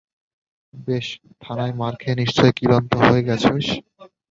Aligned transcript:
বেশ, 0.73 1.07
থানায় 1.41 1.73
মার 1.73 1.93
খেয়ে 2.01 2.19
নিশ্চয়ই 2.21 2.53
ক্লান্ত 2.57 2.91
হয়ে 3.03 3.21
গেছিস। 3.27 3.67